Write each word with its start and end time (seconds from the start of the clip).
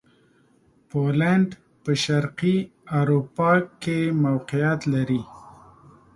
پولېنډ 0.89 1.49
په 1.83 1.91
شرقي 2.03 2.57
اروپا 2.99 3.51
کښې 3.81 3.99
موقعیت 4.23 4.81
لري. 4.93 5.21